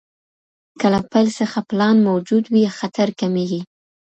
[0.79, 3.61] که له پیل څخه پلان موجود وي، خطر کمېږي.